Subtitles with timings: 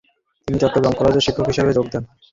[0.47, 2.03] তিনি চট্টগ্রাম কলেজে শিক্ষক হিসাবে যোগ দেন।